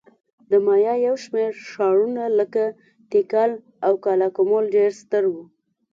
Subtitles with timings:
[0.49, 2.63] د مایا یو شمېر ښارونه لکه
[3.11, 3.51] تیکال
[3.85, 5.43] او کالاکمول ډېر ستر وو